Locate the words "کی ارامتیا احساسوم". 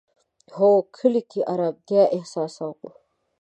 1.31-2.77